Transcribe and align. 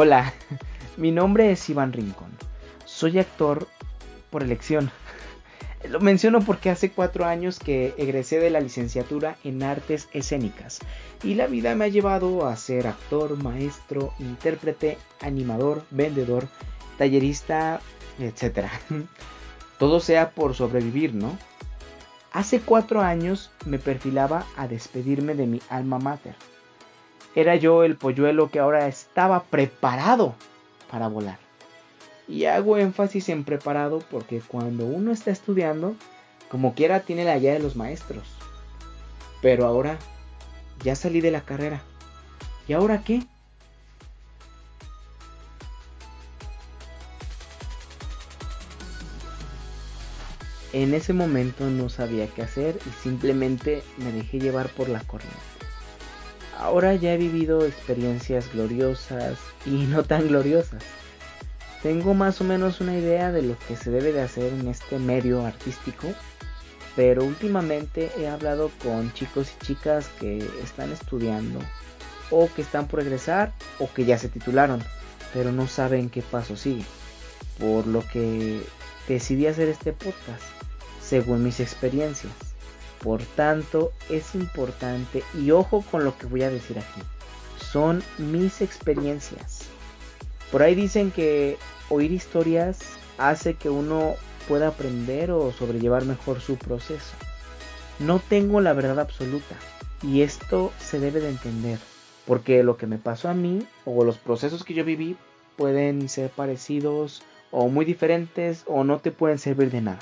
Hola, 0.00 0.32
mi 0.96 1.10
nombre 1.10 1.50
es 1.50 1.68
Iván 1.68 1.92
Rincón. 1.92 2.30
Soy 2.84 3.18
actor 3.18 3.66
por 4.30 4.44
elección. 4.44 4.92
Lo 5.88 5.98
menciono 5.98 6.38
porque 6.38 6.70
hace 6.70 6.92
cuatro 6.92 7.24
años 7.24 7.58
que 7.58 7.94
egresé 7.98 8.38
de 8.38 8.50
la 8.50 8.60
licenciatura 8.60 9.38
en 9.42 9.64
artes 9.64 10.08
escénicas 10.12 10.78
y 11.24 11.34
la 11.34 11.48
vida 11.48 11.74
me 11.74 11.86
ha 11.86 11.88
llevado 11.88 12.46
a 12.46 12.54
ser 12.54 12.86
actor, 12.86 13.42
maestro, 13.42 14.12
intérprete, 14.20 14.98
animador, 15.20 15.82
vendedor, 15.90 16.46
tallerista, 16.96 17.80
etc. 18.20 18.68
Todo 19.80 19.98
sea 19.98 20.30
por 20.30 20.54
sobrevivir, 20.54 21.12
¿no? 21.12 21.36
Hace 22.30 22.60
cuatro 22.60 23.00
años 23.00 23.50
me 23.66 23.80
perfilaba 23.80 24.46
a 24.56 24.68
despedirme 24.68 25.34
de 25.34 25.48
mi 25.48 25.60
alma 25.68 25.98
mater. 25.98 26.36
Era 27.34 27.56
yo 27.56 27.84
el 27.84 27.96
polluelo 27.96 28.50
que 28.50 28.58
ahora 28.58 28.88
estaba 28.88 29.44
preparado 29.44 30.34
para 30.90 31.08
volar. 31.08 31.38
Y 32.26 32.44
hago 32.44 32.76
énfasis 32.76 33.28
en 33.28 33.44
preparado 33.44 34.02
porque 34.10 34.40
cuando 34.40 34.84
uno 34.84 35.12
está 35.12 35.30
estudiando, 35.30 35.94
como 36.50 36.74
quiera 36.74 37.00
tiene 37.00 37.24
la 37.24 37.38
guía 37.38 37.52
de 37.52 37.60
los 37.60 37.76
maestros. 37.76 38.26
Pero 39.40 39.66
ahora 39.66 39.98
ya 40.82 40.94
salí 40.94 41.20
de 41.20 41.30
la 41.30 41.42
carrera. 41.42 41.82
¿Y 42.66 42.72
ahora 42.72 43.02
qué? 43.04 43.22
En 50.72 50.92
ese 50.92 51.14
momento 51.14 51.64
no 51.70 51.88
sabía 51.88 52.26
qué 52.28 52.42
hacer 52.42 52.78
y 52.86 53.02
simplemente 53.02 53.82
me 53.96 54.12
dejé 54.12 54.38
llevar 54.38 54.68
por 54.68 54.90
la 54.90 55.00
corriente. 55.00 55.57
Ahora 56.58 56.94
ya 56.94 57.14
he 57.14 57.16
vivido 57.16 57.64
experiencias 57.64 58.52
gloriosas 58.52 59.38
y 59.64 59.70
no 59.86 60.02
tan 60.02 60.28
gloriosas 60.28 60.82
tengo 61.82 62.12
más 62.14 62.40
o 62.40 62.44
menos 62.44 62.80
una 62.80 62.96
idea 62.96 63.30
de 63.30 63.42
lo 63.42 63.56
que 63.66 63.76
se 63.76 63.90
debe 63.90 64.12
de 64.12 64.22
hacer 64.22 64.52
en 64.52 64.66
este 64.66 64.98
medio 64.98 65.46
artístico, 65.46 66.08
pero 66.96 67.24
últimamente 67.24 68.10
he 68.18 68.26
hablado 68.26 68.70
con 68.82 69.12
chicos 69.12 69.52
y 69.54 69.64
chicas 69.64 70.08
que 70.18 70.38
están 70.62 70.90
estudiando 70.90 71.60
o 72.30 72.48
que 72.54 72.62
están 72.62 72.88
por 72.88 73.00
egresar 73.00 73.52
o 73.78 73.92
que 73.92 74.04
ya 74.04 74.18
se 74.18 74.28
titularon, 74.28 74.82
pero 75.32 75.52
no 75.52 75.68
saben 75.68 76.10
qué 76.10 76.22
paso 76.22 76.56
sigue. 76.56 76.84
Por 77.60 77.86
lo 77.86 78.04
que 78.08 78.60
decidí 79.06 79.46
hacer 79.46 79.68
este 79.68 79.92
podcast, 79.92 80.42
según 81.00 81.44
mis 81.44 81.60
experiencias. 81.60 82.47
Por 83.02 83.22
tanto, 83.22 83.92
es 84.08 84.34
importante 84.34 85.22
y 85.34 85.50
ojo 85.50 85.84
con 85.90 86.04
lo 86.04 86.16
que 86.18 86.26
voy 86.26 86.42
a 86.42 86.50
decir 86.50 86.78
aquí. 86.78 87.02
Son 87.58 88.02
mis 88.18 88.60
experiencias 88.60 89.68
por 90.50 90.62
ahí 90.62 90.74
dicen 90.74 91.10
que 91.10 91.58
oír 91.90 92.10
historias 92.10 92.78
hace 93.18 93.54
que 93.54 93.68
uno 93.68 94.14
pueda 94.48 94.68
aprender 94.68 95.30
o 95.30 95.52
sobrellevar 95.52 96.06
mejor 96.06 96.40
su 96.40 96.56
proceso. 96.56 97.12
No 97.98 98.18
tengo 98.18 98.60
la 98.60 98.72
verdad 98.72 98.98
absoluta 98.98 99.56
y 100.02 100.22
esto 100.22 100.72
se 100.78 101.00
debe 101.00 101.20
de 101.20 101.28
entender, 101.28 101.78
porque 102.26 102.62
lo 102.62 102.78
que 102.78 102.86
me 102.86 102.96
pasó 102.96 103.28
a 103.28 103.34
mí 103.34 103.66
o 103.84 104.04
los 104.04 104.16
procesos 104.16 104.64
que 104.64 104.72
yo 104.72 104.84
viví 104.84 105.16
pueden 105.56 106.08
ser 106.08 106.30
parecidos 106.30 107.22
o 107.50 107.68
muy 107.68 107.84
diferentes 107.84 108.64
o 108.66 108.84
no 108.84 109.00
te 109.00 109.10
pueden 109.10 109.38
servir 109.38 109.70
de 109.70 109.82
nada. 109.82 110.00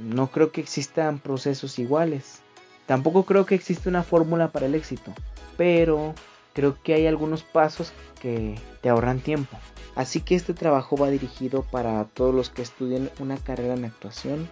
No 0.00 0.30
creo 0.30 0.52
que 0.52 0.60
existan 0.60 1.18
procesos 1.18 1.78
iguales. 1.78 2.40
Tampoco 2.86 3.24
creo 3.24 3.46
que 3.46 3.54
exista 3.54 3.88
una 3.88 4.02
fórmula 4.02 4.48
para 4.48 4.66
el 4.66 4.74
éxito, 4.74 5.12
pero 5.56 6.14
creo 6.52 6.76
que 6.82 6.94
hay 6.94 7.06
algunos 7.06 7.42
pasos 7.42 7.92
que 8.20 8.58
te 8.82 8.88
ahorran 8.88 9.20
tiempo. 9.20 9.58
Así 9.94 10.20
que 10.20 10.34
este 10.34 10.54
trabajo 10.54 10.96
va 10.96 11.10
dirigido 11.10 11.62
para 11.62 12.04
todos 12.04 12.34
los 12.34 12.50
que 12.50 12.62
estudien 12.62 13.10
una 13.20 13.36
carrera 13.36 13.74
en 13.74 13.84
actuación, 13.84 14.48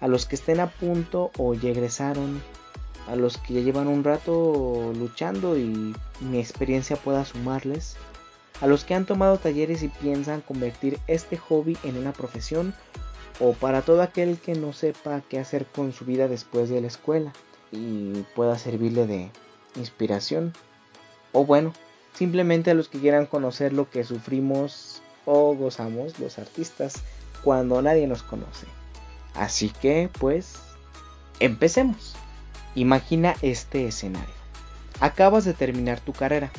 a 0.00 0.08
los 0.08 0.26
que 0.26 0.34
estén 0.34 0.60
a 0.60 0.70
punto 0.70 1.30
o 1.38 1.54
ya 1.54 1.70
egresaron, 1.70 2.42
a 3.08 3.16
los 3.16 3.38
que 3.38 3.54
ya 3.54 3.60
llevan 3.60 3.88
un 3.88 4.04
rato 4.04 4.92
luchando 4.96 5.58
y 5.58 5.94
mi 6.20 6.38
experiencia 6.38 6.96
pueda 6.96 7.24
sumarles, 7.24 7.96
a 8.60 8.66
los 8.66 8.84
que 8.84 8.94
han 8.94 9.06
tomado 9.06 9.38
talleres 9.38 9.82
y 9.82 9.88
piensan 9.88 10.40
convertir 10.40 10.98
este 11.06 11.36
hobby 11.36 11.76
en 11.84 11.98
una 11.98 12.12
profesión, 12.12 12.74
o 13.40 13.52
para 13.52 13.82
todo 13.82 14.02
aquel 14.02 14.38
que 14.38 14.54
no 14.54 14.72
sepa 14.72 15.22
qué 15.28 15.38
hacer 15.38 15.66
con 15.66 15.92
su 15.92 16.04
vida 16.04 16.28
después 16.28 16.68
de 16.68 16.80
la 16.80 16.86
escuela 16.86 17.32
y 17.70 18.24
pueda 18.34 18.58
servirle 18.58 19.06
de 19.06 19.30
inspiración. 19.76 20.52
O 21.32 21.44
bueno, 21.44 21.72
simplemente 22.14 22.70
a 22.70 22.74
los 22.74 22.88
que 22.88 23.00
quieran 23.00 23.26
conocer 23.26 23.72
lo 23.72 23.88
que 23.90 24.04
sufrimos 24.04 25.02
o 25.24 25.54
gozamos 25.54 26.18
los 26.18 26.38
artistas 26.38 26.94
cuando 27.42 27.80
nadie 27.82 28.06
nos 28.06 28.22
conoce. 28.22 28.66
Así 29.34 29.70
que, 29.70 30.10
pues, 30.18 30.56
empecemos. 31.40 32.14
Imagina 32.74 33.34
este 33.42 33.86
escenario. 33.86 34.34
Acabas 35.00 35.44
de 35.44 35.54
terminar 35.54 36.00
tu 36.00 36.12
carrera. 36.12 36.50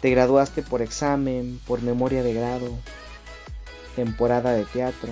Te 0.00 0.10
graduaste 0.10 0.62
por 0.62 0.82
examen, 0.82 1.60
por 1.66 1.82
memoria 1.82 2.22
de 2.22 2.34
grado, 2.34 2.70
temporada 3.96 4.52
de 4.52 4.64
teatro. 4.66 5.10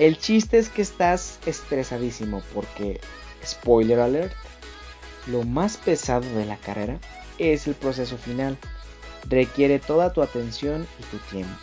El 0.00 0.16
chiste 0.16 0.56
es 0.56 0.70
que 0.70 0.80
estás 0.80 1.38
estresadísimo 1.44 2.42
porque, 2.54 3.02
spoiler 3.44 4.00
alert, 4.00 4.32
lo 5.26 5.42
más 5.42 5.76
pesado 5.76 6.26
de 6.36 6.46
la 6.46 6.56
carrera 6.56 6.98
es 7.36 7.66
el 7.66 7.74
proceso 7.74 8.16
final. 8.16 8.56
Requiere 9.28 9.78
toda 9.78 10.14
tu 10.14 10.22
atención 10.22 10.86
y 10.98 11.02
tu 11.02 11.18
tiempo. 11.30 11.54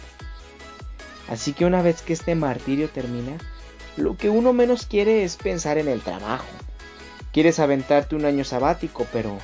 Así 1.27 1.53
que 1.53 1.65
una 1.65 1.81
vez 1.81 2.03
que 2.03 2.13
este 2.13 2.35
martirio 2.35 2.89
termina, 2.89 3.39
lo 3.95 4.15
que 4.15 4.29
uno 4.29 4.53
menos 4.53 4.85
quiere 4.85 5.23
es 5.23 5.35
pensar 5.35 5.79
en 5.79 5.87
el 5.87 6.01
trabajo. 6.01 6.45
Quieres 7.33 7.57
aventarte 7.57 8.15
un 8.15 8.25
año 8.25 8.43
sabático, 8.43 9.07
pero 9.11 9.35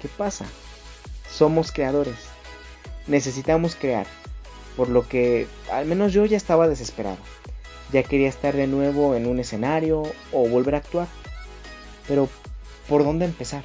¿qué 0.00 0.06
pasa? 0.06 0.46
Somos 1.28 1.72
creadores. 1.72 2.28
Necesitamos 3.08 3.74
crear. 3.74 4.06
Por 4.76 4.90
lo 4.90 5.08
que 5.08 5.48
al 5.72 5.86
menos 5.86 6.12
yo 6.12 6.24
ya 6.24 6.36
estaba 6.36 6.68
desesperado. 6.68 7.18
Ya 7.92 8.02
quería 8.02 8.28
estar 8.28 8.56
de 8.56 8.66
nuevo 8.66 9.14
en 9.14 9.26
un 9.26 9.38
escenario 9.38 10.02
o 10.32 10.48
volver 10.48 10.74
a 10.74 10.78
actuar. 10.78 11.08
Pero, 12.08 12.28
¿por 12.88 13.04
dónde 13.04 13.26
empezar? 13.26 13.62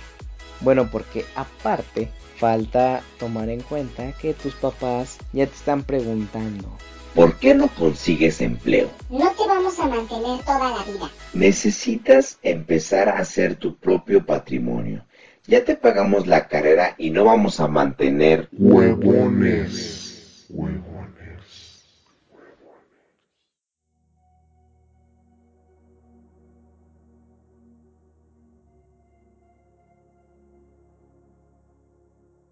Bueno, 0.61 0.89
porque 0.91 1.25
aparte 1.35 2.09
falta 2.37 3.01
tomar 3.19 3.49
en 3.49 3.61
cuenta 3.61 4.11
que 4.13 4.33
tus 4.33 4.53
papás 4.53 5.17
ya 5.33 5.47
te 5.47 5.55
están 5.55 5.83
preguntando. 5.83 6.67
¿Por 7.15 7.37
qué 7.37 7.55
no 7.55 7.67
consigues 7.69 8.41
empleo? 8.41 8.89
No 9.09 9.31
te 9.31 9.47
vamos 9.47 9.79
a 9.79 9.87
mantener 9.87 10.39
toda 10.43 10.69
la 10.69 10.83
vida. 10.83 11.09
Necesitas 11.33 12.37
empezar 12.43 13.09
a 13.09 13.19
hacer 13.19 13.55
tu 13.55 13.75
propio 13.75 14.23
patrimonio. 14.25 15.03
Ya 15.47 15.63
te 15.63 15.75
pagamos 15.75 16.27
la 16.27 16.47
carrera 16.47 16.93
y 16.97 17.09
no 17.09 17.25
vamos 17.25 17.59
a 17.59 17.67
mantener 17.67 18.49
huevones. 18.51 20.45
Huevones. 20.49 20.96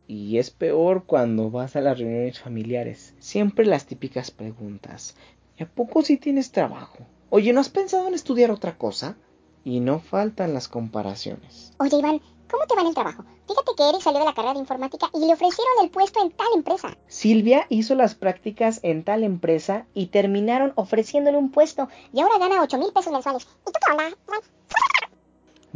Y 0.08 0.38
es 0.38 0.52
peor 0.52 1.06
cuando 1.06 1.50
vas 1.50 1.76
a 1.76 1.82
las 1.82 1.98
reuniones 1.98 2.40
familiares. 2.40 3.14
Siempre 3.20 3.66
las 3.66 3.86
típicas 3.86 4.32
preguntas. 4.32 5.16
¿Y 5.58 5.64
a 5.64 5.68
poco 5.68 6.02
si 6.02 6.18
tienes 6.18 6.52
trabajo? 6.52 7.00
Oye, 7.30 7.54
¿no 7.54 7.60
has 7.60 7.70
pensado 7.70 8.08
en 8.08 8.14
estudiar 8.14 8.52
otra 8.52 8.78
cosa? 8.78 9.18
Y 9.64 9.80
no 9.80 10.00
faltan 10.00 10.54
las 10.54 10.68
comparaciones. 10.68 11.74
Oye, 11.80 11.98
Iván, 11.98 12.22
¿cómo 12.50 12.68
te 12.68 12.76
va 12.76 12.82
en 12.82 12.88
el 12.88 12.94
trabajo? 12.94 13.26
Fíjate 13.48 13.72
que 13.76 13.90
Eric 13.90 14.02
salió 14.02 14.20
de 14.20 14.26
la 14.26 14.34
carrera 14.34 14.54
de 14.54 14.60
informática 14.60 15.10
y 15.14 15.26
le 15.26 15.34
ofrecieron 15.34 15.74
el 15.82 15.90
puesto 15.90 16.22
en 16.22 16.32
tal 16.32 16.48
empresa. 16.56 16.98
Silvia 17.08 17.66
hizo 17.70 17.96
las 17.96 18.14
prácticas 18.14 18.80
en 18.84 19.04
tal 19.04 19.24
empresa 19.24 19.88
y 19.94 20.08
terminaron 20.08 20.74
ofreciéndole 20.76 21.38
un 21.38 21.52
puesto. 21.52 21.90
Y 22.14 22.22
ahora 22.22 22.38
gana 22.38 22.62
8 22.62 22.78
mil 22.78 22.94
pesos 22.94 23.12
mensuales. 23.12 23.48
¿Y 23.68 23.72
tú 23.72 23.80
qué 23.86 23.92
onda? 23.92 24.10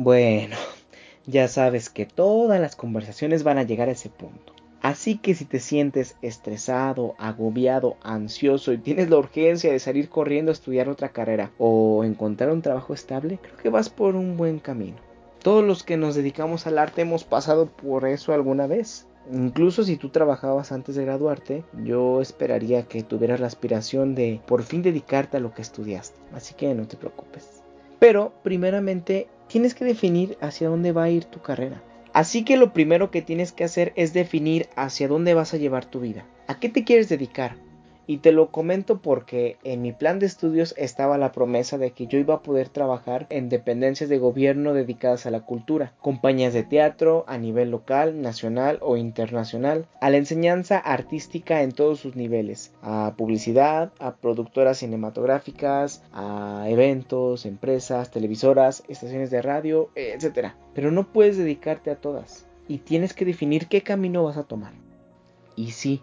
Bueno, 0.01 0.55
ya 1.29 1.47
sabes 1.47 1.89
que 1.89 2.05
todas 2.05 2.59
las 2.59 2.75
conversaciones 2.75 3.43
van 3.43 3.57
a 3.57 3.63
llegar 3.63 3.87
a 3.87 3.93
ese 3.93 4.09
punto. 4.09 4.53
Así 4.81 5.17
que 5.17 5.35
si 5.35 5.45
te 5.45 5.59
sientes 5.59 6.15
estresado, 6.21 7.15
agobiado, 7.17 7.97
ansioso 8.01 8.71
y 8.71 8.77
tienes 8.77 9.09
la 9.09 9.17
urgencia 9.17 9.71
de 9.71 9.79
salir 9.79 10.09
corriendo 10.09 10.51
a 10.51 10.53
estudiar 10.53 10.87
otra 10.87 11.09
carrera 11.09 11.51
o 11.57 12.03
encontrar 12.03 12.49
un 12.51 12.61
trabajo 12.61 12.93
estable, 12.93 13.39
creo 13.41 13.57
que 13.57 13.69
vas 13.69 13.89
por 13.89 14.15
un 14.15 14.37
buen 14.37 14.59
camino. 14.59 14.97
Todos 15.43 15.63
los 15.63 15.83
que 15.83 15.97
nos 15.97 16.15
dedicamos 16.15 16.65
al 16.65 16.79
arte 16.79 17.01
hemos 17.01 17.25
pasado 17.25 17.67
por 17.67 18.07
eso 18.07 18.33
alguna 18.33 18.67
vez. 18.67 19.05
Incluso 19.31 19.83
si 19.83 19.97
tú 19.97 20.09
trabajabas 20.09 20.71
antes 20.71 20.95
de 20.95 21.05
graduarte, 21.05 21.63
yo 21.83 22.21
esperaría 22.21 22.83
que 22.83 23.03
tuvieras 23.03 23.39
la 23.39 23.47
aspiración 23.47 24.15
de 24.15 24.41
por 24.47 24.63
fin 24.63 24.81
dedicarte 24.81 25.37
a 25.37 25.39
lo 25.41 25.53
que 25.53 25.61
estudiaste. 25.61 26.19
Así 26.33 26.55
que 26.55 26.73
no 26.73 26.87
te 26.87 26.97
preocupes. 26.97 27.61
Pero 27.99 28.33
primeramente 28.43 29.27
tienes 29.49 29.75
que 29.75 29.83
definir 29.83 30.37
hacia 30.39 30.69
dónde 30.69 30.93
va 30.93 31.03
a 31.03 31.09
ir 31.09 31.25
tu 31.25 31.41
carrera. 31.41 31.83
Así 32.13 32.45
que 32.45 32.55
lo 32.55 32.71
primero 32.71 33.11
que 33.11 33.21
tienes 33.21 33.51
que 33.51 33.65
hacer 33.65 33.91
es 33.95 34.13
definir 34.13 34.69
hacia 34.75 35.07
dónde 35.07 35.33
vas 35.33 35.53
a 35.53 35.57
llevar 35.57 35.85
tu 35.85 35.99
vida. 35.99 36.25
¿A 36.47 36.59
qué 36.59 36.69
te 36.69 36.83
quieres 36.83 37.09
dedicar? 37.09 37.57
Y 38.09 38.17
te 38.17 38.31
lo 38.31 38.49
comento 38.49 39.03
porque 39.03 39.57
en 39.63 39.83
mi 39.83 39.91
plan 39.91 40.17
de 40.17 40.25
estudios 40.25 40.73
estaba 40.79 41.19
la 41.19 41.31
promesa 41.31 41.77
de 41.77 41.91
que 41.91 42.07
yo 42.07 42.17
iba 42.17 42.33
a 42.33 42.41
poder 42.41 42.67
trabajar 42.67 43.27
en 43.29 43.49
dependencias 43.49 44.09
de 44.09 44.17
gobierno 44.17 44.73
dedicadas 44.73 45.27
a 45.27 45.29
la 45.29 45.41
cultura, 45.41 45.93
compañías 46.01 46.55
de 46.55 46.63
teatro 46.63 47.23
a 47.27 47.37
nivel 47.37 47.69
local, 47.69 48.19
nacional 48.23 48.79
o 48.81 48.97
internacional, 48.97 49.85
a 50.01 50.09
la 50.09 50.17
enseñanza 50.17 50.79
artística 50.79 51.61
en 51.61 51.71
todos 51.71 51.99
sus 51.99 52.15
niveles, 52.15 52.73
a 52.81 53.13
publicidad, 53.15 53.93
a 53.99 54.15
productoras 54.15 54.79
cinematográficas, 54.79 56.01
a 56.11 56.65
eventos, 56.67 57.45
empresas, 57.45 58.09
televisoras, 58.09 58.83
estaciones 58.87 59.29
de 59.29 59.43
radio, 59.43 59.91
etc. 59.93 60.53
Pero 60.73 60.89
no 60.89 61.13
puedes 61.13 61.37
dedicarte 61.37 61.91
a 61.91 62.01
todas 62.01 62.47
y 62.67 62.79
tienes 62.79 63.13
que 63.13 63.25
definir 63.25 63.67
qué 63.67 63.83
camino 63.83 64.23
vas 64.23 64.37
a 64.37 64.45
tomar. 64.45 64.73
Y 65.55 65.71
sí, 65.71 66.01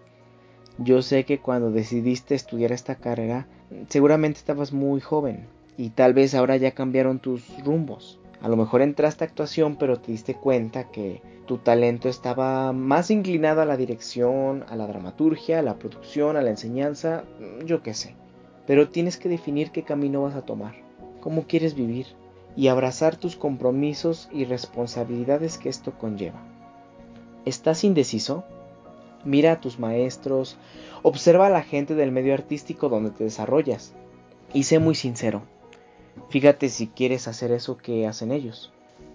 yo 0.78 1.02
sé 1.02 1.24
que 1.24 1.38
cuando 1.38 1.70
decidiste 1.70 2.34
estudiar 2.34 2.72
esta 2.72 2.96
carrera, 2.96 3.46
seguramente 3.88 4.38
estabas 4.38 4.72
muy 4.72 5.00
joven 5.00 5.46
y 5.78 5.90
tal 5.90 6.14
vez 6.14 6.34
ahora 6.34 6.56
ya 6.56 6.72
cambiaron 6.72 7.18
tus 7.18 7.42
rumbos. 7.64 8.20
A 8.42 8.48
lo 8.48 8.56
mejor 8.56 8.82
entraste 8.82 9.24
a 9.24 9.26
actuación, 9.26 9.76
pero 9.76 9.98
te 9.98 10.12
diste 10.12 10.34
cuenta 10.34 10.90
que 10.90 11.22
tu 11.46 11.58
talento 11.58 12.08
estaba 12.08 12.72
más 12.72 13.10
inclinado 13.10 13.62
a 13.62 13.64
la 13.64 13.76
dirección, 13.76 14.64
a 14.68 14.76
la 14.76 14.86
dramaturgia, 14.86 15.60
a 15.60 15.62
la 15.62 15.78
producción, 15.78 16.36
a 16.36 16.42
la 16.42 16.50
enseñanza, 16.50 17.24
yo 17.64 17.82
qué 17.82 17.94
sé. 17.94 18.14
Pero 18.66 18.88
tienes 18.88 19.16
que 19.16 19.28
definir 19.28 19.70
qué 19.70 19.82
camino 19.82 20.22
vas 20.22 20.34
a 20.34 20.42
tomar, 20.42 20.74
cómo 21.20 21.46
quieres 21.46 21.74
vivir 21.74 22.06
y 22.56 22.68
abrazar 22.68 23.16
tus 23.16 23.36
compromisos 23.36 24.28
y 24.32 24.44
responsabilidades 24.44 25.56
que 25.56 25.68
esto 25.68 25.92
conlleva. 25.96 26.42
¿Estás 27.44 27.84
indeciso? 27.84 28.44
Mira 29.26 29.50
a 29.50 29.60
tus 29.60 29.80
maestros, 29.80 30.56
observa 31.02 31.48
a 31.48 31.50
la 31.50 31.62
gente 31.62 31.96
del 31.96 32.12
medio 32.12 32.32
artístico 32.32 32.88
donde 32.88 33.10
te 33.10 33.24
desarrollas 33.24 33.92
y 34.52 34.62
sé 34.62 34.78
muy 34.78 34.94
sincero. 34.94 35.42
Fíjate 36.30 36.68
si 36.68 36.86
quieres 36.86 37.26
hacer 37.26 37.50
eso 37.50 37.76
que 37.76 38.06
hacen 38.06 38.30
ellos. 38.30 38.72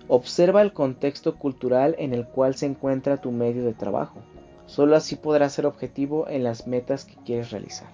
Observa 0.09 0.61
el 0.63 0.73
contexto 0.73 1.37
cultural 1.37 1.95
en 1.97 2.13
el 2.13 2.27
cual 2.27 2.55
se 2.55 2.65
encuentra 2.65 3.21
tu 3.21 3.31
medio 3.31 3.63
de 3.63 3.73
trabajo. 3.73 4.19
Solo 4.65 4.97
así 4.97 5.15
podrás 5.15 5.53
ser 5.53 5.65
objetivo 5.65 6.27
en 6.27 6.43
las 6.43 6.67
metas 6.67 7.05
que 7.05 7.15
quieres 7.25 7.51
realizar. 7.51 7.87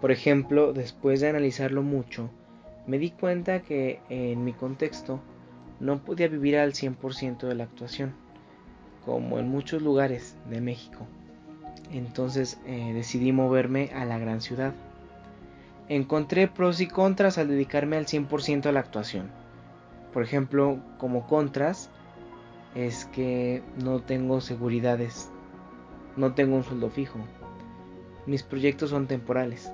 Por 0.00 0.10
ejemplo, 0.10 0.72
después 0.72 1.20
de 1.20 1.28
analizarlo 1.28 1.82
mucho, 1.82 2.30
me 2.86 2.98
di 2.98 3.10
cuenta 3.10 3.60
que 3.60 4.00
en 4.08 4.42
mi 4.42 4.54
contexto 4.54 5.20
no 5.80 6.02
podía 6.02 6.28
vivir 6.28 6.56
al 6.56 6.72
100% 6.72 7.46
de 7.46 7.54
la 7.54 7.64
actuación, 7.64 8.14
como 9.04 9.38
en 9.38 9.50
muchos 9.50 9.82
lugares 9.82 10.34
de 10.48 10.62
México. 10.62 11.06
Entonces 11.92 12.58
eh, 12.66 12.92
decidí 12.94 13.32
moverme 13.32 13.90
a 13.94 14.04
la 14.04 14.18
gran 14.18 14.40
ciudad. 14.40 14.74
Encontré 15.88 16.48
pros 16.48 16.80
y 16.80 16.86
contras 16.86 17.38
al 17.38 17.48
dedicarme 17.48 17.96
al 17.96 18.06
100% 18.06 18.66
a 18.66 18.72
la 18.72 18.80
actuación. 18.80 19.30
Por 20.12 20.22
ejemplo, 20.22 20.78
como 20.98 21.26
contras 21.26 21.90
es 22.74 23.06
que 23.06 23.62
no 23.82 24.00
tengo 24.00 24.40
seguridades, 24.40 25.30
no 26.16 26.34
tengo 26.34 26.56
un 26.56 26.64
sueldo 26.64 26.90
fijo, 26.90 27.18
mis 28.26 28.42
proyectos 28.42 28.90
son 28.90 29.06
temporales. 29.06 29.72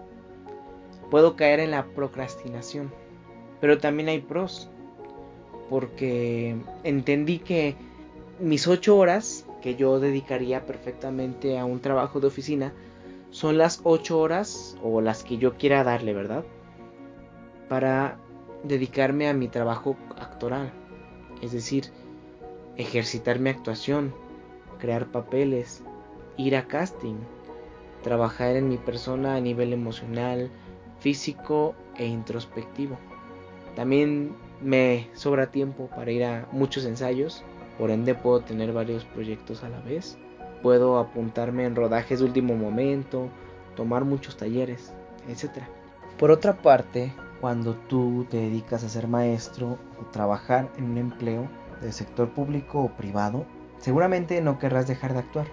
Puedo 1.10 1.34
caer 1.34 1.60
en 1.60 1.72
la 1.72 1.84
procrastinación, 1.86 2.92
pero 3.60 3.78
también 3.78 4.08
hay 4.08 4.20
pros, 4.20 4.70
porque 5.68 6.56
entendí 6.84 7.40
que 7.40 7.74
mis 8.38 8.68
8 8.68 8.96
horas 8.96 9.43
que 9.64 9.76
yo 9.76 9.98
dedicaría 9.98 10.66
perfectamente 10.66 11.58
a 11.58 11.64
un 11.64 11.80
trabajo 11.80 12.20
de 12.20 12.26
oficina 12.26 12.74
son 13.30 13.56
las 13.56 13.80
8 13.82 14.18
horas 14.18 14.76
o 14.82 15.00
las 15.00 15.24
que 15.24 15.38
yo 15.38 15.54
quiera 15.54 15.82
darle, 15.82 16.12
¿verdad? 16.12 16.44
Para 17.70 18.18
dedicarme 18.62 19.26
a 19.26 19.32
mi 19.32 19.48
trabajo 19.48 19.96
actoral. 20.18 20.70
Es 21.40 21.52
decir, 21.52 21.86
ejercitar 22.76 23.38
mi 23.38 23.48
actuación, 23.48 24.14
crear 24.78 25.06
papeles, 25.06 25.82
ir 26.36 26.56
a 26.56 26.66
casting, 26.66 27.16
trabajar 28.02 28.56
en 28.56 28.68
mi 28.68 28.76
persona 28.76 29.34
a 29.34 29.40
nivel 29.40 29.72
emocional, 29.72 30.50
físico 31.00 31.74
e 31.96 32.04
introspectivo. 32.04 32.98
También 33.76 34.36
me 34.60 35.08
sobra 35.14 35.50
tiempo 35.50 35.88
para 35.96 36.10
ir 36.10 36.22
a 36.22 36.48
muchos 36.52 36.84
ensayos 36.84 37.42
por 37.78 37.90
ende 37.90 38.14
puedo 38.14 38.40
tener 38.40 38.72
varios 38.72 39.04
proyectos 39.04 39.64
a 39.64 39.68
la 39.68 39.80
vez. 39.80 40.18
Puedo 40.62 40.98
apuntarme 40.98 41.64
en 41.64 41.76
rodajes 41.76 42.20
de 42.20 42.26
último 42.26 42.56
momento, 42.56 43.28
tomar 43.76 44.04
muchos 44.04 44.36
talleres, 44.36 44.92
etc. 45.28 45.64
Por 46.18 46.30
otra 46.30 46.54
parte, 46.62 47.12
cuando 47.40 47.74
tú 47.74 48.26
te 48.30 48.38
dedicas 48.38 48.84
a 48.84 48.88
ser 48.88 49.08
maestro 49.08 49.78
o 50.00 50.06
trabajar 50.10 50.72
en 50.78 50.84
un 50.84 50.98
empleo 50.98 51.48
del 51.80 51.92
sector 51.92 52.32
público 52.32 52.80
o 52.80 52.96
privado, 52.96 53.44
seguramente 53.78 54.40
no 54.40 54.58
querrás 54.58 54.88
dejar 54.88 55.12
de 55.12 55.18
actuar. 55.18 55.46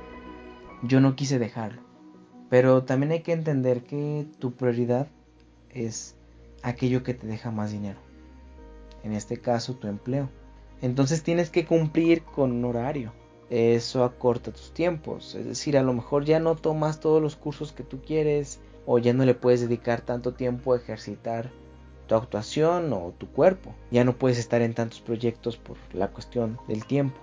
Yo 0.84 1.02
no 1.02 1.16
quise 1.16 1.40
dejarlo. 1.40 1.82
Pero 2.50 2.84
también 2.84 3.12
hay 3.12 3.22
que 3.22 3.34
entender 3.34 3.84
que 3.84 4.28
tu 4.40 4.54
prioridad 4.54 5.08
es 5.70 6.16
aquello 6.64 7.04
que 7.04 7.14
te 7.14 7.28
deja 7.28 7.52
más 7.52 7.72
dinero. 7.72 8.00
En 9.04 9.14
este 9.14 9.38
caso, 9.38 9.76
tu 9.76 9.88
empleo. 9.88 10.30
Entonces 10.82 11.24
tienes 11.24 11.50
que 11.50 11.66
cumplir 11.66 12.24
con 12.24 12.52
un 12.52 12.66
horario. 12.66 13.14
Eso 13.50 14.04
acorta 14.04 14.52
tus 14.52 14.74
tiempos. 14.74 15.36
Es 15.36 15.46
decir, 15.46 15.78
a 15.78 15.84
lo 15.84 15.94
mejor 15.94 16.26
ya 16.26 16.40
no 16.40 16.56
tomas 16.56 17.00
todos 17.00 17.22
los 17.22 17.36
cursos 17.36 17.74
que 17.74 17.84
tú 17.84 18.02
quieres 18.02 18.60
o 18.86 18.98
ya 18.98 19.14
no 19.14 19.26
le 19.26 19.36
puedes 19.36 19.62
dedicar 19.62 20.02
tanto 20.02 20.34
tiempo 20.34 20.74
a 20.74 20.78
ejercitar 20.78 21.52
tu 22.08 22.16
actuación 22.16 22.92
o 22.94 23.14
tu 23.18 23.28
cuerpo. 23.28 23.76
Ya 23.92 24.04
no 24.04 24.18
puedes 24.18 24.40
estar 24.40 24.62
en 24.62 24.74
tantos 24.74 25.02
proyectos 25.02 25.58
por 25.58 25.78
la 25.94 26.10
cuestión 26.10 26.60
del 26.68 26.86
tiempo. 26.86 27.18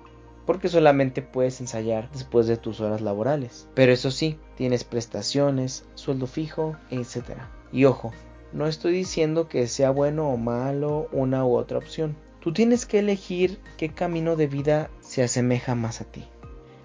Porque 0.47 0.69
solamente 0.69 1.21
puedes 1.21 1.61
ensayar 1.61 2.11
después 2.13 2.47
de 2.47 2.57
tus 2.57 2.81
horas 2.81 3.01
laborales. 3.01 3.69
Pero 3.75 3.93
eso 3.93 4.11
sí, 4.11 4.39
tienes 4.57 4.85
prestaciones, 4.85 5.87
sueldo 5.95 6.27
fijo, 6.27 6.77
etc. 6.91 7.39
Y 7.73 7.85
ojo, 7.85 8.13
no 8.53 8.67
estoy 8.67 8.93
diciendo 8.93 9.49
que 9.49 9.67
sea 9.67 9.91
bueno 9.91 10.31
o 10.31 10.37
malo 10.37 11.09
una 11.13 11.45
u 11.45 11.55
otra 11.55 11.79
opción. 11.79 12.17
Tú 12.41 12.53
tienes 12.53 12.87
que 12.87 13.01
elegir 13.01 13.61
qué 13.77 13.89
camino 13.89 14.37
de 14.37 14.47
vida 14.47 14.91
se 15.01 15.23
asemeja 15.23 15.75
más 15.75 16.01
a 16.01 16.05
ti. 16.05 16.25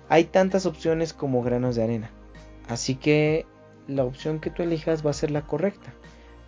Hay 0.10 0.26
tantas 0.26 0.66
opciones 0.66 1.14
como 1.14 1.44
granos 1.44 1.76
de 1.76 1.84
arena. 1.84 2.12
Así 2.68 2.96
que 2.96 3.46
la 3.88 4.04
opción 4.04 4.40
que 4.40 4.50
tú 4.50 4.64
elijas 4.64 5.06
va 5.06 5.12
a 5.12 5.14
ser 5.14 5.32
la 5.32 5.44
correcta. 5.44 5.94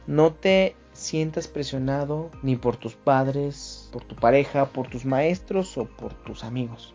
No 0.07 0.33
te 0.33 0.75
sientas 0.93 1.47
presionado 1.47 2.31
ni 2.41 2.55
por 2.55 2.77
tus 2.77 2.95
padres, 2.95 3.89
por 3.91 4.03
tu 4.03 4.15
pareja, 4.15 4.65
por 4.67 4.88
tus 4.88 5.05
maestros 5.05 5.77
o 5.77 5.85
por 5.85 6.13
tus 6.13 6.43
amigos. 6.43 6.93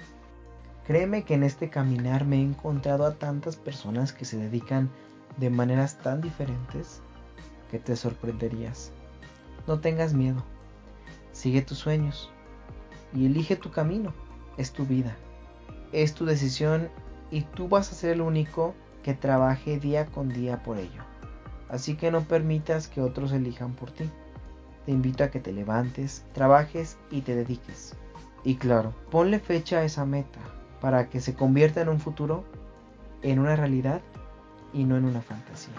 Créeme 0.86 1.24
que 1.24 1.34
en 1.34 1.44
este 1.44 1.70
caminar 1.70 2.24
me 2.24 2.36
he 2.36 2.42
encontrado 2.42 3.04
a 3.06 3.14
tantas 3.14 3.56
personas 3.56 4.12
que 4.12 4.24
se 4.24 4.36
dedican 4.38 4.90
de 5.36 5.50
maneras 5.50 5.98
tan 5.98 6.20
diferentes 6.20 7.00
que 7.70 7.78
te 7.78 7.94
sorprenderías. 7.94 8.90
No 9.66 9.80
tengas 9.80 10.14
miedo. 10.14 10.42
Sigue 11.40 11.62
tus 11.62 11.78
sueños 11.78 12.30
y 13.14 13.24
elige 13.24 13.56
tu 13.56 13.70
camino. 13.70 14.12
Es 14.58 14.72
tu 14.72 14.84
vida. 14.84 15.16
Es 15.90 16.12
tu 16.12 16.26
decisión 16.26 16.90
y 17.30 17.40
tú 17.40 17.66
vas 17.66 17.90
a 17.90 17.94
ser 17.94 18.10
el 18.10 18.20
único 18.20 18.74
que 19.02 19.14
trabaje 19.14 19.80
día 19.80 20.04
con 20.04 20.28
día 20.28 20.62
por 20.62 20.76
ello. 20.76 21.02
Así 21.70 21.96
que 21.96 22.10
no 22.10 22.20
permitas 22.20 22.88
que 22.88 23.00
otros 23.00 23.32
elijan 23.32 23.72
por 23.72 23.90
ti. 23.90 24.10
Te 24.84 24.92
invito 24.92 25.24
a 25.24 25.30
que 25.30 25.40
te 25.40 25.54
levantes, 25.54 26.26
trabajes 26.34 26.98
y 27.10 27.22
te 27.22 27.34
dediques. 27.34 27.96
Y 28.44 28.56
claro, 28.56 28.92
ponle 29.10 29.38
fecha 29.38 29.78
a 29.78 29.84
esa 29.84 30.04
meta 30.04 30.40
para 30.82 31.08
que 31.08 31.22
se 31.22 31.32
convierta 31.32 31.80
en 31.80 31.88
un 31.88 32.00
futuro, 32.00 32.44
en 33.22 33.38
una 33.38 33.56
realidad 33.56 34.02
y 34.74 34.84
no 34.84 34.98
en 34.98 35.06
una 35.06 35.22
fantasía. 35.22 35.72